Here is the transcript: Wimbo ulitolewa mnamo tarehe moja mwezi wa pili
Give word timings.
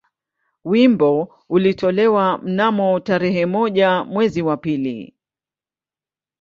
Wimbo 0.65 1.27
ulitolewa 1.49 2.37
mnamo 2.37 2.99
tarehe 2.99 3.45
moja 3.45 4.03
mwezi 4.03 4.41
wa 4.41 4.57
pili 4.57 5.13